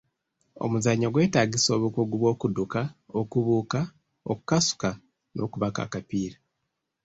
[0.63, 2.81] Omuzannyo gwetaagisa obukugu bw'okudduka,
[3.19, 3.79] okubuuka,
[4.31, 4.89] okukasuka
[5.35, 6.37] n’okubaka akapiira.